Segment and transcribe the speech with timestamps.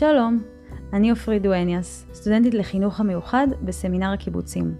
[0.00, 0.42] שלום,
[0.92, 4.74] אני עופרי דואניאס, סטודנטית לחינוך המיוחד בסמינר הקיבוצים.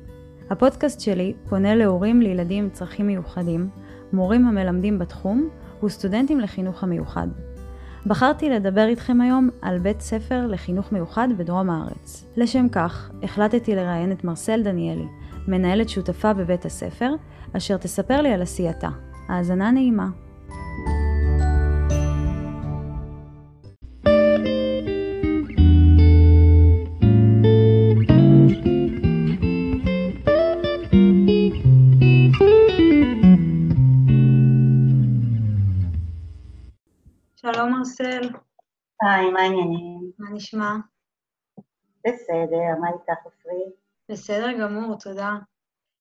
[0.50, 3.68] הפודקאסט שלי פונה להורים לילדים עם צרכים מיוחדים,
[4.12, 5.48] מורים המלמדים בתחום
[5.84, 7.28] וסטודנטים לחינוך המיוחד.
[8.06, 12.26] בחרתי לדבר איתכם היום על בית ספר לחינוך מיוחד בדרום הארץ.
[12.36, 15.06] לשם כך, החלטתי לראיין את מרסל דניאלי,
[15.48, 17.14] מנהלת שותפה בבית הספר,
[17.56, 18.88] אשר תספר לי על עשייתה.
[19.28, 20.08] האזנה נעימה.
[39.36, 40.10] היי, מה העניינים?
[40.18, 40.72] מה נשמע?
[42.06, 43.62] בסדר, מה איתך, עפרי?
[44.08, 45.36] בסדר גמור, תודה.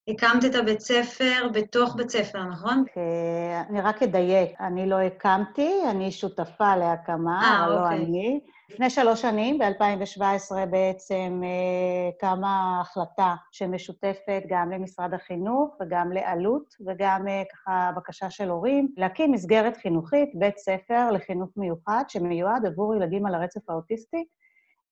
[0.07, 2.83] הקמת את הבית ספר בתוך בית ספר, נכון?
[2.97, 7.97] אה, אני רק אדייק, אני לא הקמתי, אני שותפה להקמה, אה, אבל לא אוקיי.
[7.97, 8.39] אני.
[8.69, 17.27] לפני שלוש שנים, ב-2017 בעצם אה, קמה החלטה שמשותפת גם למשרד החינוך וגם לאלוט, וגם
[17.27, 23.25] אה, ככה בקשה של הורים, להקים מסגרת חינוכית, בית ספר לחינוך מיוחד, שמיועד עבור ילדים
[23.25, 24.25] על הרצף האוטיסטי,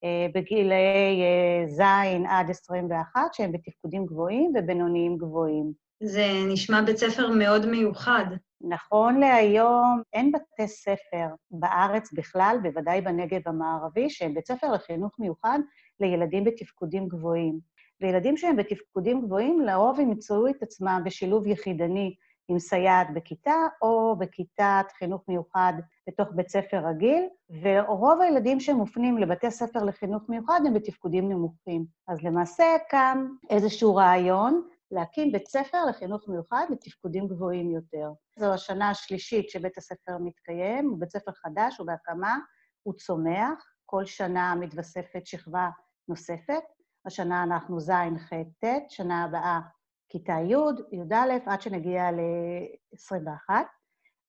[0.04, 1.22] אה, בגילאי
[1.66, 1.80] ז'
[2.28, 5.72] עד 21, שהם בתפקודים גבוהים ובינוניים גבוהים.
[6.02, 8.26] זה נשמע בית ספר מאוד מיוחד.
[8.60, 15.58] נכון להיום אין בתי ספר בארץ בכלל, בוודאי בנגב המערבי, שהם בית ספר לחינוך מיוחד
[16.00, 17.58] לילדים בתפקודים גבוהים.
[18.00, 22.14] וילדים שהם בתפקודים גבוהים, לרוב ימצאו את עצמם בשילוב יחידני
[22.48, 25.72] עם סייעת בכיתה, או בכיתת חינוך מיוחד
[26.08, 27.24] בתוך בית ספר רגיל,
[27.62, 31.84] ורוב הילדים שמופנים לבתי ספר לחינוך מיוחד הם בתפקודים נמוכים.
[32.08, 38.10] אז למעשה קם איזשהו רעיון להקים בית ספר לחינוך מיוחד לתפקודים גבוהים יותר.
[38.38, 42.38] זו השנה השלישית שבית הספר מתקיים, הוא בית ספר חדש, הוא בהקמה,
[42.82, 45.70] הוא צומח, כל שנה מתווספת שכבה
[46.08, 46.62] נוספת.
[47.06, 48.32] השנה אנחנו ז', ח',
[48.64, 49.60] ט', שנה הבאה
[50.08, 53.50] כיתה י', י"א, עד שנגיע ל-21.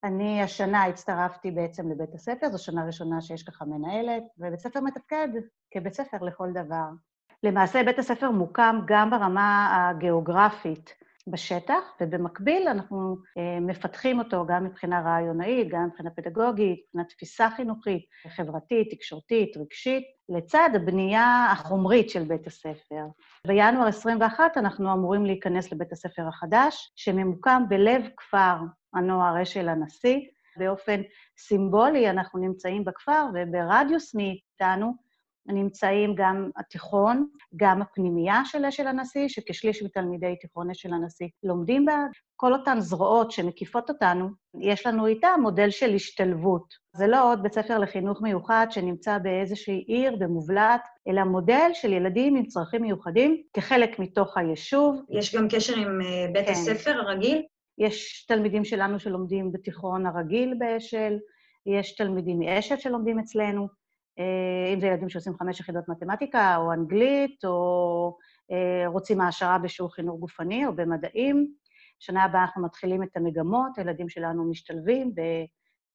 [0.03, 5.28] אני השנה הצטרפתי בעצם לבית הספר, זו שנה ראשונה שיש ככה מנהלת, ובית ספר מתפקד
[5.72, 6.90] כבית ספר לכל דבר.
[7.44, 10.94] למעשה בית הספר מוקם גם ברמה הגיאוגרפית
[11.28, 18.06] בשטח, ובמקביל אנחנו אה, מפתחים אותו גם מבחינה רעיונאית, גם מבחינה פדגוגית, מבחינת תפיסה חינוכית,
[18.36, 23.06] חברתית, תקשורתית, רגשית, לצד הבנייה החומרית של בית הספר.
[23.48, 28.56] בינואר 21 אנחנו אמורים להיכנס לבית הספר החדש, שממוקם בלב כפר
[28.94, 30.20] הנוער אשל הנשיא.
[30.58, 31.02] באופן
[31.38, 35.09] סימבולי אנחנו נמצאים בכפר, וברדיוס מאיתנו
[35.46, 42.06] נמצאים גם התיכון, גם הפנימייה של אשל הנשיא, שכשליש מתלמידי תיכון אשל הנשיא לומדים בה.
[42.36, 44.30] כל אותן זרועות שמקיפות אותנו,
[44.62, 46.74] יש לנו איתה מודל של השתלבות.
[46.96, 52.36] זה לא עוד בית ספר לחינוך מיוחד שנמצא באיזושהי עיר, במובלעת, אלא מודל של ילדים
[52.36, 55.02] עם צרכים מיוחדים כחלק מתוך היישוב.
[55.10, 56.52] יש גם קשר עם אה, בית כן.
[56.52, 57.42] הספר הרגיל?
[57.78, 61.18] יש תלמידים שלנו שלומדים בתיכון הרגיל באשל,
[61.66, 63.68] יש תלמידים מאשל שלומדים אצלנו,
[64.74, 68.18] אם זה ילדים שעושים חמש יחידות מתמטיקה, או אנגלית, או
[68.52, 71.53] אה, רוצים העשרה בשיעור חינוך גופני או במדעים.
[72.00, 75.12] שנה הבאה אנחנו מתחילים את המגמות, הילדים שלנו משתלבים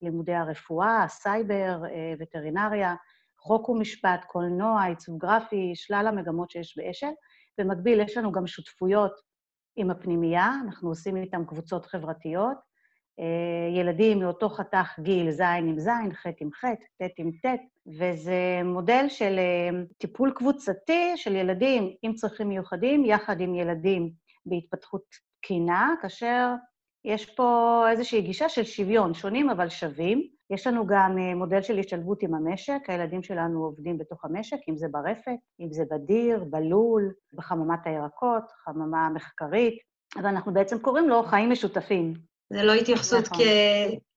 [0.02, 2.94] בלימודי הרפואה, הסייבר, אה, וטרינריה,
[3.38, 7.10] חוק ומשפט, קולנוע, עיצוב גרפי, שלל המגמות שיש באשל.
[7.58, 9.12] במקביל, יש לנו גם שותפויות
[9.76, 12.73] עם הפנימייה, אנחנו עושים איתם קבוצות חברתיות.
[13.20, 16.64] אה, ילדים מאותו חתך גיל, ז' עם ז', ח' עם ח',
[17.02, 17.58] ט' עם ט',
[17.98, 24.10] וזה מודל של אה, טיפול קבוצתי של ילדים עם צרכים מיוחדים, יחד עם ילדים
[24.46, 25.02] בהתפתחות
[25.40, 26.54] תקינה, כאשר
[27.04, 30.28] יש פה איזושהי גישה של שוויון, שונים אבל שווים.
[30.50, 34.76] יש לנו גם אה, מודל של השתלבות עם המשק, הילדים שלנו עובדים בתוך המשק, אם
[34.76, 39.78] זה ברפת, אם זה בדיר, בלול, בחממת הירקות, חממה מחקרית,
[40.22, 42.33] ואנחנו בעצם קוראים לו חיים משותפים.
[42.50, 43.38] זה לא התייחסות נכון.
[43.38, 43.48] כ...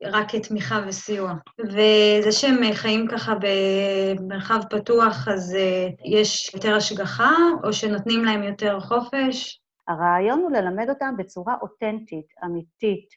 [0.04, 1.34] רק כתמיכה וסיוע.
[1.66, 7.32] וזה שהם חיים ככה במרחב פתוח, אז אה, יש יותר השגחה,
[7.64, 9.62] או שנותנים להם יותר חופש?
[9.88, 13.10] הרעיון הוא ללמד אותם בצורה אותנטית, אמיתית,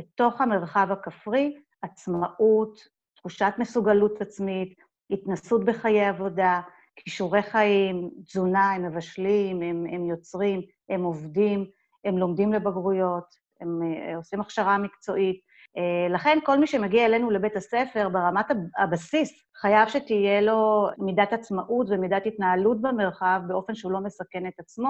[0.00, 2.80] בתוך המרחב הכפרי, עצמאות,
[3.16, 4.74] תחושת מסוגלות עצמית,
[5.10, 6.60] התנסות בחיי עבודה,
[6.96, 11.66] כישורי חיים, תזונה, הם מבשלים, הם, הם יוצרים, הם עובדים,
[12.04, 15.40] הם לומדים לבגרויות, הם אה, עושים הכשרה מקצועית.
[15.76, 21.32] אה, לכן כל מי שמגיע אלינו לבית הספר, ברמת הב- הבסיס, חייב שתהיה לו מידת
[21.32, 24.88] עצמאות ומידת התנהלות במרחב באופן שהוא לא מסכן את עצמו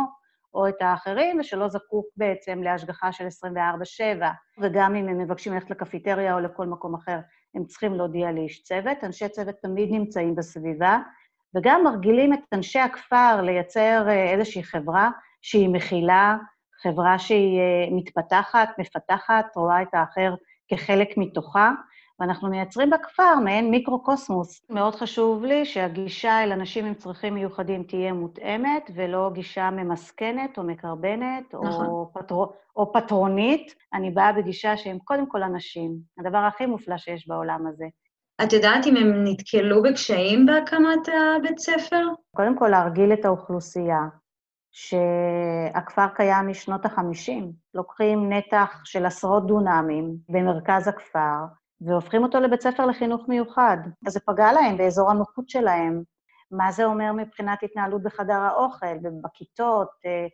[0.55, 4.31] או את האחרים, ושלא זקוק בעצם להשגחה של 24/7.
[4.61, 7.19] וגם אם הם מבקשים ללכת לקפיטריה או לכל מקום אחר,
[7.55, 9.05] הם צריכים להודיע לאיש צוות.
[9.05, 10.99] אנשי צוות תמיד נמצאים בסביבה,
[11.57, 15.11] וגם מרגילים את אנשי הכפר לייצר איזושהי חברה
[15.43, 16.37] שהיא מכילה,
[16.85, 17.61] חברה שהיא
[17.91, 20.35] מתפתחת, מפתחת, רואה את האחר
[20.69, 21.73] כחלק מתוכה,
[22.21, 24.63] ואנחנו מייצרים בכפר מעין מיקרו-קוסמוס.
[24.71, 30.63] מאוד חשוב לי שהגישה אל אנשים עם צרכים מיוחדים תהיה מותאמת, ולא גישה ממסכנת או
[30.63, 31.87] מקרבנת נכון.
[31.87, 32.45] או, פטר...
[32.77, 33.75] או פטרונית.
[33.95, 37.85] אני באה בגישה שהם קודם כל אנשים, הדבר הכי מופלא שיש בעולם הזה.
[38.43, 42.07] את יודעת אם הם נתקלו בקשיים בהקמת הבית ספר?
[42.37, 44.01] קודם כל, להרגיל את האוכלוסייה,
[44.75, 47.45] שהכפר קיים משנות ה-50.
[47.75, 51.45] לוקחים נתח של עשרות דונמים במרכז הכפר,
[51.81, 53.77] והופכים אותו לבית ספר לחינוך מיוחד.
[54.07, 56.03] אז זה פגע להם באזור הנוחות שלהם.
[56.51, 60.27] מה זה אומר מבחינת התנהלות בחדר האוכל, בכיתות, אה,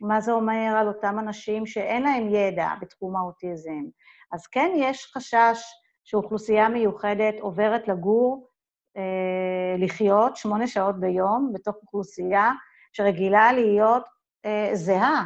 [0.00, 3.84] מה זה אומר על אותם אנשים שאין להם ידע בתחום האוטיזם.
[4.32, 5.58] אז כן, יש חשש
[6.04, 8.48] שאוכלוסייה מיוחדת עוברת לגור,
[8.96, 12.50] אה, לחיות שמונה שעות ביום בתוך אוכלוסייה
[12.96, 14.04] שרגילה להיות
[14.44, 15.24] אה, זהה.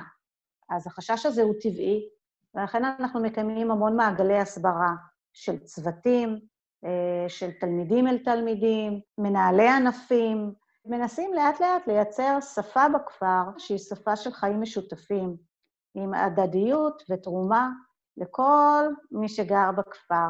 [0.70, 2.08] אז החשש הזה הוא טבעי,
[2.54, 4.94] ולכן אנחנו מקיימים המון מעגלי הסברה.
[5.32, 6.40] של צוותים,
[6.84, 10.52] אה, של תלמידים אל תלמידים, מנהלי ענפים,
[10.86, 15.36] מנסים לאט-לאט לייצר שפה בכפר שהיא שפה של חיים משותפים,
[15.94, 17.70] עם הדדיות ותרומה
[18.16, 20.28] לכל מי שגר בכפר.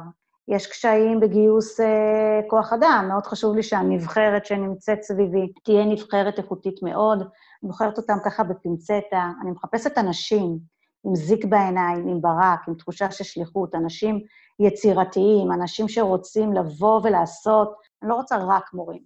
[0.50, 6.82] יש קשיים בגיוס אה, כוח אדם, מאוד חשוב לי שהנבחרת שנמצאת סביבי תהיה נבחרת איכותית
[6.82, 7.28] מאוד, אני
[7.68, 10.58] בוחרת אותם ככה בפינצטה, אני מחפשת אנשים
[11.04, 14.20] עם זיק בעיניים, עם ברק, עם תחושה של שליחות, אנשים
[14.60, 17.74] יצירתיים, אנשים שרוצים לבוא ולעשות.
[18.02, 19.02] אני לא רוצה רק מורים.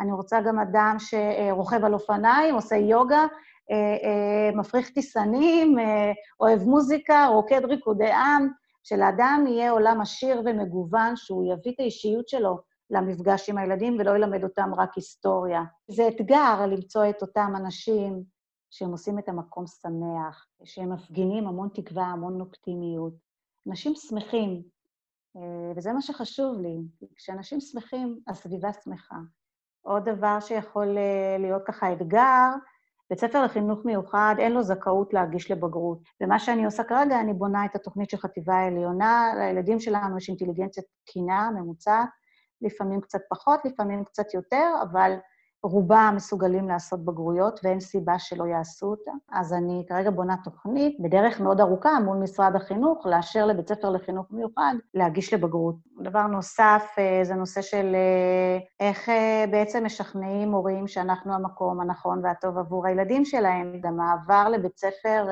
[0.00, 3.26] אני רוצה גם אדם שרוכב על אופניים, עושה יוגה,
[3.70, 8.48] אה, אה, מפריך טיסנים, אה, אוהב מוזיקה, רוקד ריקודי עם,
[8.88, 12.58] שלאדם יהיה עולם עשיר ומגוון, שהוא יביא את האישיות שלו
[12.90, 15.62] למפגש עם הילדים ולא ילמד אותם רק היסטוריה.
[15.88, 18.22] זה אתגר למצוא את אותם אנשים
[18.70, 23.12] שהם עושים את המקום שמח, שהם מפגינים המון תקווה, המון אופטימיות.
[23.68, 24.62] אנשים שמחים,
[25.36, 26.76] אה, וזה מה שחשוב לי.
[27.16, 29.16] כשאנשים שמחים, הסביבה שמחה.
[29.82, 32.48] עוד דבר שיכול אה, להיות ככה אתגר,
[33.10, 35.98] בית ספר לחינוך מיוחד, אין לו זכאות להגיש לבגרות.
[36.22, 40.82] ומה שאני עושה כרגע, אני בונה את התוכנית של חטיבה העליונה, לילדים שלנו יש אינטליגנציה
[41.04, 42.08] תקינה, ממוצעת,
[42.62, 45.12] לפעמים קצת פחות, לפעמים קצת יותר, אבל
[45.62, 49.10] רובם מסוגלים לעשות בגרויות ואין סיבה שלא יעשו אותה.
[49.32, 54.26] אז אני כרגע בונה תוכנית בדרך מאוד ארוכה מול משרד החינוך, לאשר לבית ספר לחינוך
[54.30, 55.74] מיוחד להגיש לבגרות.
[56.02, 62.24] דבר נוסף אה, זה נושא של אה, איך אה, בעצם משכנעים הורים שאנחנו המקום הנכון
[62.24, 63.80] והטוב עבור הילדים שלהם.
[63.84, 65.28] המעבר לבית ספר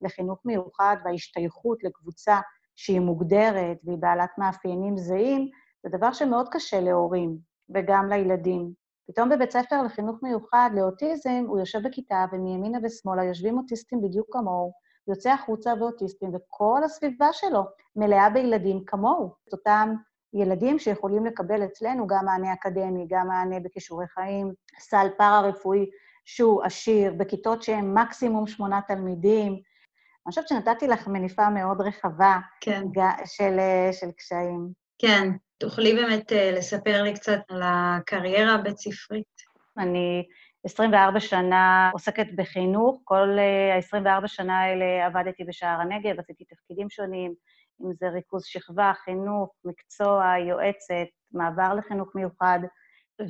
[0.00, 2.40] לחינוך מיוחד וההשתייכות לקבוצה
[2.76, 5.48] שהיא מוגדרת והיא בעלת מאפיינים זהים,
[5.82, 7.36] זה דבר שמאוד קשה להורים
[7.74, 8.72] וגם לילדים.
[9.08, 14.72] פתאום בבית ספר לחינוך מיוחד לאוטיזם, הוא יושב בכיתה ומימינה ושמאלה יושבים אוטיסטים בדיוק כמוהו,
[15.08, 17.62] יוצא החוצה ואוטיסטים, וכל הסביבה שלו
[17.96, 19.34] מלאה בילדים כמוהו.
[19.48, 19.94] את אותם
[20.32, 25.90] ילדים שיכולים לקבל אצלנו גם מענה אקדמי, גם מענה בכישורי חיים, סל פארה-רפואי
[26.24, 29.52] שהוא עשיר, בכיתות שהן מקסימום שמונה תלמידים.
[29.52, 32.82] אני חושבת שנתתי לך מניפה מאוד רחבה כן.
[33.24, 33.58] של,
[33.92, 34.68] של קשיים.
[34.98, 35.28] כן,
[35.58, 39.42] תוכלי באמת אה, לספר לי קצת על הקריירה הבית-ספרית?
[39.78, 40.24] אני
[40.64, 47.34] 24 שנה עוסקת בחינוך, כל ה-24 אה, שנה האלה עבדתי בשער הנגב, עשיתי תפקידים שונים,
[47.80, 52.58] אם זה ריכוז שכבה, חינוך, מקצוע, יועצת, מעבר לחינוך מיוחד,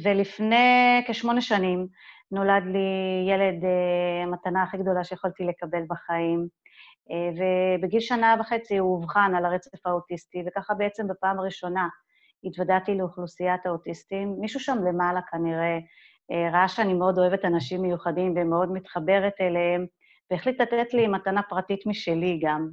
[0.04, 1.86] ולפני כשמונה שנים
[2.30, 2.88] נולד לי
[3.28, 6.58] ילד, אה, המתנה הכי גדולה שיכולתי לקבל בחיים.
[7.38, 11.88] ובגיל שנה וחצי הוא אובחן על הרצף האוטיסטי, וככה בעצם בפעם הראשונה
[12.44, 14.36] התוודעתי לאוכלוסיית האוטיסטים.
[14.40, 15.78] מישהו שם למעלה כנראה
[16.32, 19.86] אה, ראה שאני מאוד אוהבת אנשים מיוחדים ומאוד מתחברת אליהם,
[20.30, 22.68] והחליט לתת לי מתנה פרטית משלי גם.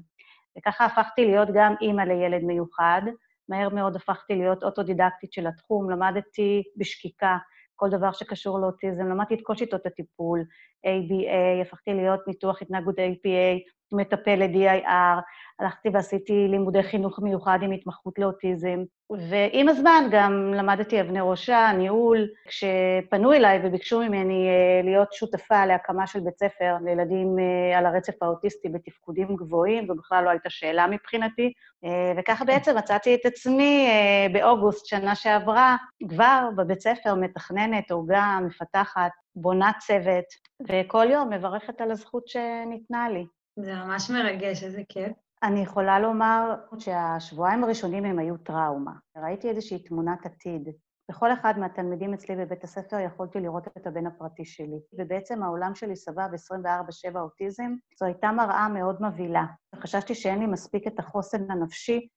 [0.58, 3.02] וככה הפכתי להיות גם אימא לילד מיוחד.
[3.50, 7.38] מהר מאוד הפכתי להיות אוטודידקטית של התחום, למדתי בשקיקה
[7.76, 10.44] כל דבר שקשור לאוטיזם, למדתי את כל שיטות הטיפול,
[10.86, 15.22] ABA, הפכתי להיות ניתוח התנהגות APA, מטפלת DIR,
[15.60, 18.84] הלכתי ועשיתי לימודי חינוך מיוחד עם התמחות לאוטיזם,
[19.30, 22.28] ועם הזמן גם למדתי אבני ראשה, ניהול.
[22.48, 28.24] כשפנו אליי וביקשו ממני אה, להיות שותפה להקמה של בית ספר לילדים אה, על הרצף
[28.24, 31.54] האוטיסטי בתפקודים גבוהים, זו בכלל לא הייתה שאלה מבחינתי,
[31.86, 33.88] אה, וככה בעצם מצאתי את עצמי
[34.34, 35.76] באוגוסט שנה שעברה,
[36.10, 40.26] כבר בבית ספר מתכננת, עוגה, מפתחת, בונה צוות,
[40.70, 43.26] וכל יום מברכת על הזכות שניתנה לי.
[43.60, 45.12] זה ממש מרגש, איזה כיף.
[45.44, 48.92] אני יכולה לומר שהשבועיים הראשונים הם היו טראומה.
[49.18, 50.70] ראיתי איזושהי תמונת עתיד
[51.12, 54.80] בכל אחד מהתלמידים אצלי בבית הספר יכולתי לראות את הבן הפרטי שלי.
[54.94, 59.46] ובעצם העולם שלי סבב 24/7 אוטיזם, זו הייתה מראה מאוד מבהילה.
[59.76, 62.08] חששתי שאין לי מספיק את החוסן הנפשי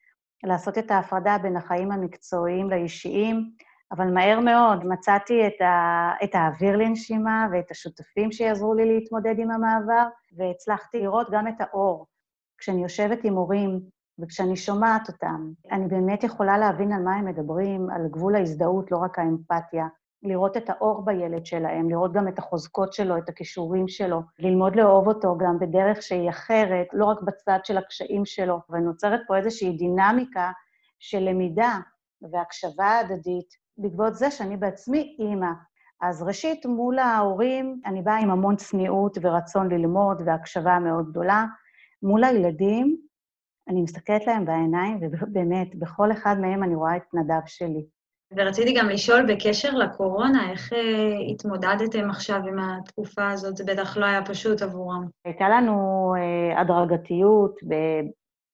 [0.45, 3.51] לעשות את ההפרדה בין החיים המקצועיים לאישיים,
[3.93, 6.13] אבל מהר מאוד מצאתי את, ה...
[6.25, 12.07] את האוויר לנשימה ואת השותפים שיעזרו לי להתמודד עם המעבר, והצלחתי לראות גם את האור.
[12.59, 13.81] כשאני יושבת עם הורים
[14.19, 18.97] וכשאני שומעת אותם, אני באמת יכולה להבין על מה הם מדברים, על גבול ההזדהות, לא
[18.97, 19.87] רק האמפתיה.
[20.23, 25.09] לראות את האור בילד שלהם, לראות גם את החוזקות שלו, את הכישורים שלו, ללמוד לאהוב
[25.09, 28.59] אותו גם בדרך שהיא אחרת, לא רק בצד של הקשיים שלו.
[28.71, 30.51] ונוצרת פה איזושהי דינמיקה
[30.99, 31.79] של למידה
[32.33, 35.51] והקשבה הדדית, בעקבות זה שאני בעצמי אימא.
[36.01, 41.45] אז ראשית, מול ההורים, אני באה עם המון צניעות ורצון ללמוד והקשבה מאוד גדולה.
[42.03, 42.97] מול הילדים,
[43.69, 47.87] אני מסתכלת להם בעיניים, ובאמת, בכל אחד מהם אני רואה את נדב שלי.
[48.37, 53.57] ורציתי גם לשאול בקשר לקורונה, איך אה, התמודדתם עכשיו עם התקופה הזאת?
[53.57, 55.07] זה בטח לא היה פשוט עבורם.
[55.25, 58.09] הייתה לנו אה, הדרגתיות ב-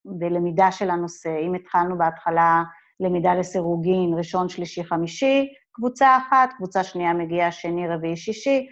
[0.04, 1.36] בלמידה של הנושא.
[1.46, 2.62] אם התחלנו בהתחלה
[3.00, 8.66] למידה לסירוגין, ראשון, שלישי, חמישי, קבוצה אחת, קבוצה שנייה מגיעה שני, רביעי, שישי,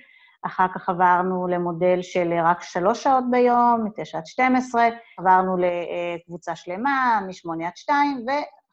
[0.46, 4.88] אחר כך עברנו למודל של רק שלוש שעות ביום, מ-9 עד 12,
[5.18, 8.26] עברנו לקבוצה שלמה, מ-8 עד 2,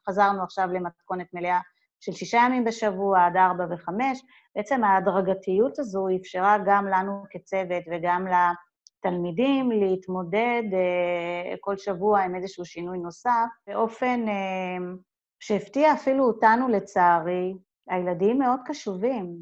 [0.06, 1.60] וחזרנו עכשיו למתכונת מלאה
[2.00, 4.22] של שישה ימים בשבוע עד ארבע וחמש.
[4.56, 12.64] בעצם ההדרגתיות הזו אפשרה גם לנו כצוות וגם לתלמידים להתמודד אה, כל שבוע עם איזשהו
[12.64, 14.94] שינוי נוסף, באופן אה,
[15.40, 17.54] שהפתיע אפילו אותנו, לצערי.
[17.88, 19.36] הילדים מאוד קשובים.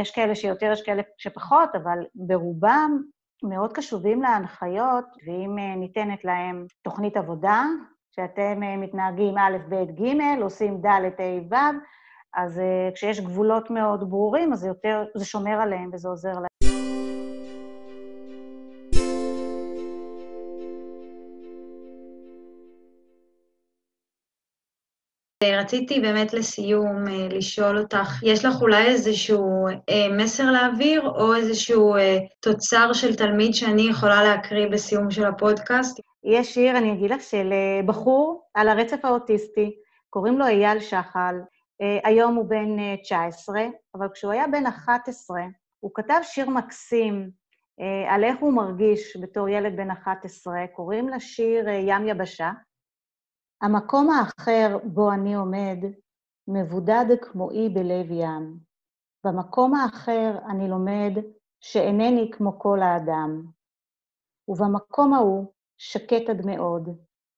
[0.00, 3.02] יש כאלה שיותר, יש כאלה שפחות, אבל ברובם
[3.42, 7.64] מאוד קשובים להנחיות, ואם אה, ניתנת להם תוכנית עבודה,
[8.10, 11.78] שאתם אה, מתנהגים א', ב', ג', עושים ד', ה', ו',
[12.34, 16.77] אז uh, כשיש גבולות מאוד ברורים, אז זה יותר, זה שומר עליהם וזה עוזר להם.
[25.44, 29.66] רציתי באמת לסיום לשאול אותך, יש לך אולי איזשהו
[30.10, 31.94] מסר להעביר, או איזשהו
[32.40, 36.00] תוצר של תלמיד שאני יכולה להקריא בסיום של הפודקאסט?
[36.24, 39.76] יש שיר, אני אגיד לך, של אה, בחור על הרצף האוטיסטי,
[40.10, 41.34] קוראים לו אייל שחל,
[41.80, 45.40] אה, היום הוא בן 19, אה, אבל כשהוא היה בן 11,
[45.80, 47.30] הוא כתב שיר מקסים
[48.08, 52.50] על איך הוא מרגיש בתור ילד בן 11, קוראים לשיר ים יבשה.
[53.62, 55.78] המקום האחר בו אני עומד
[56.48, 58.58] מבודד כמו אי בלב ים.
[59.26, 61.12] במקום האחר אני לומד
[61.60, 63.46] שאינני כמו כל האדם.
[64.48, 66.88] ובמקום ההוא שקט עד מאוד.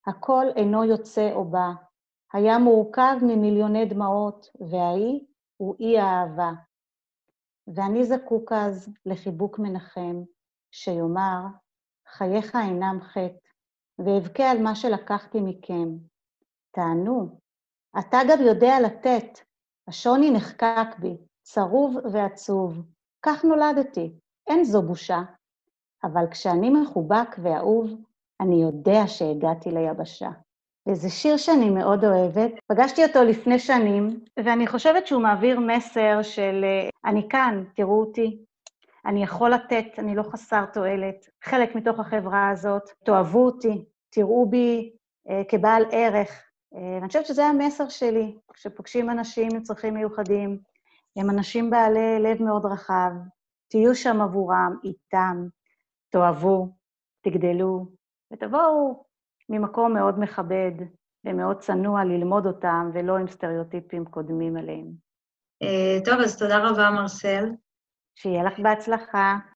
[0.06, 1.70] הכל אינו יוצא או בא.
[2.32, 5.24] היה מורכב ממיליוני דמעות, והאי
[5.56, 6.50] הוא אי האהבה.
[7.74, 10.22] ואני זקוק אז לחיבוק מנחם,
[10.70, 11.40] שיאמר,
[12.08, 13.48] חייך אינם חטא,
[13.98, 16.09] ואבכה על מה שלקחתי מכם.
[16.70, 17.28] תענו,
[17.98, 19.38] אתה גם יודע לתת.
[19.88, 22.82] השוני נחקק בי, צרוב ועצוב.
[23.22, 24.12] כך נולדתי,
[24.46, 25.20] אין זו בושה.
[26.04, 27.90] אבל כשאני מחובק ואהוב,
[28.40, 30.30] אני יודע שהגעתי ליבשה.
[30.88, 32.52] וזה שיר שאני מאוד אוהבת.
[32.66, 36.64] פגשתי אותו לפני שנים, ואני חושבת שהוא מעביר מסר של
[37.04, 38.44] אני כאן, תראו אותי,
[39.06, 41.26] אני יכול לתת, אני לא חסר תועלת.
[41.44, 44.92] חלק מתוך החברה הזאת, תאהבו אותי, תראו בי
[45.30, 46.49] אה, כבעל ערך.
[46.74, 50.58] אה, ואני חושבת שזה המסר שלי, כשפוגשים אנשים עם צרכים מיוחדים,
[51.16, 53.10] הם אנשים בעלי לב מאוד רחב,
[53.68, 55.46] תהיו שם עבורם, איתם,
[56.10, 56.68] תאהבו,
[57.20, 57.86] תגדלו,
[58.32, 59.04] ותבואו
[59.48, 60.72] ממקום מאוד מכבד
[61.24, 64.86] ומאוד צנוע ללמוד אותם, ולא עם סטריאוטיפים קודמים עליהם.
[66.04, 67.52] טוב, אז תודה רבה, מרסל.
[68.14, 69.36] שיהיה לך בהצלחה.